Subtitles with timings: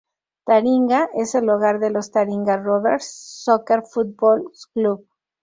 [0.45, 3.07] Taringa es el hogar de los Taringa Rovers
[3.45, 5.07] Soccer Football Club.